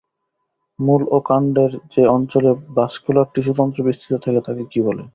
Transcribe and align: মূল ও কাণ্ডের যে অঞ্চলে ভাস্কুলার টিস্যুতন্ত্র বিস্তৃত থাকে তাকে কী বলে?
মূল 0.79 1.01
ও 1.07 1.17
কাণ্ডের 1.27 1.71
যে 1.93 2.01
অঞ্চলে 2.15 2.51
ভাস্কুলার 2.75 3.27
টিস্যুতন্ত্র 3.33 3.79
বিস্তৃত 3.87 4.13
থাকে 4.23 4.39
তাকে 4.47 4.63
কী 4.71 4.79
বলে? 4.87 5.03